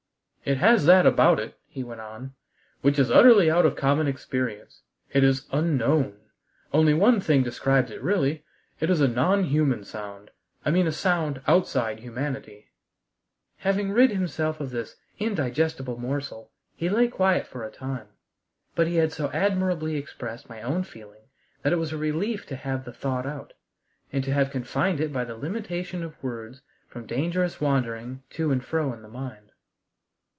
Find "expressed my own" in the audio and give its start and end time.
19.95-20.81